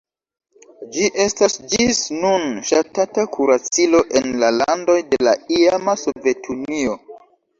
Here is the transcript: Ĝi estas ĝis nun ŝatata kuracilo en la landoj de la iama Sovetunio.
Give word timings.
Ĝi 0.93 1.09
estas 1.25 1.57
ĝis 1.73 1.99
nun 2.23 2.47
ŝatata 2.69 3.25
kuracilo 3.37 4.01
en 4.21 4.33
la 4.43 4.49
landoj 4.55 4.97
de 5.11 5.19
la 5.29 5.35
iama 5.59 5.95
Sovetunio. 6.05 6.99